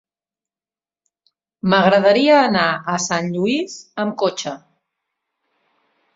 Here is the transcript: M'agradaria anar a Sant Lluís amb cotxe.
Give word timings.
M'agradaria 1.73 2.39
anar 2.47 2.65
a 2.95 2.97
Sant 3.09 3.29
Lluís 3.37 3.77
amb 4.07 4.19
cotxe. 4.25 4.57